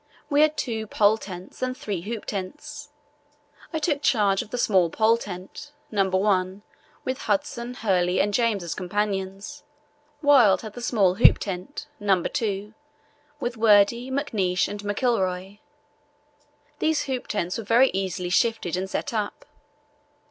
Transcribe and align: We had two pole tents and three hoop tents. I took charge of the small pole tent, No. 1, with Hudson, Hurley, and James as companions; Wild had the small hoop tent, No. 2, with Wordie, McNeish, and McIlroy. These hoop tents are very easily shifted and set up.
We 0.31 0.41
had 0.41 0.57
two 0.57 0.87
pole 0.87 1.19
tents 1.19 1.61
and 1.61 1.77
three 1.77 2.01
hoop 2.01 2.25
tents. 2.25 2.89
I 3.71 3.77
took 3.77 4.01
charge 4.01 4.41
of 4.41 4.49
the 4.49 4.57
small 4.57 4.89
pole 4.89 5.15
tent, 5.15 5.73
No. 5.91 6.09
1, 6.09 6.63
with 7.05 7.19
Hudson, 7.19 7.75
Hurley, 7.75 8.19
and 8.19 8.33
James 8.33 8.63
as 8.63 8.73
companions; 8.73 9.61
Wild 10.23 10.63
had 10.63 10.73
the 10.73 10.81
small 10.81 11.13
hoop 11.13 11.37
tent, 11.37 11.85
No. 11.99 12.23
2, 12.23 12.73
with 13.39 13.57
Wordie, 13.57 14.09
McNeish, 14.09 14.67
and 14.67 14.79
McIlroy. 14.81 15.59
These 16.79 17.03
hoop 17.03 17.27
tents 17.27 17.59
are 17.59 17.63
very 17.63 17.89
easily 17.91 18.31
shifted 18.31 18.75
and 18.75 18.89
set 18.89 19.13
up. 19.13 19.45